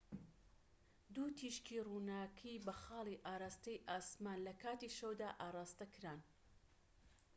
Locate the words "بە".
2.65-2.73